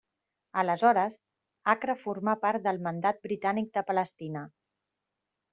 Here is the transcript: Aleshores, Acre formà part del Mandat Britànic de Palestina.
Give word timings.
Aleshores, 0.61 1.17
Acre 1.75 1.95
formà 2.07 2.35
part 2.47 2.65
del 2.71 2.81
Mandat 2.89 3.23
Britànic 3.29 3.73
de 3.79 3.85
Palestina. 3.91 4.47